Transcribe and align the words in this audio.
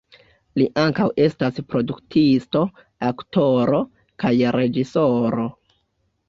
Li 0.59 0.63
ankaŭ 0.83 1.03
estas 1.25 1.59
produktisto, 1.73 2.63
aktoro, 3.11 3.83
kaj 4.25 4.33
reĝisoro. 4.57 5.47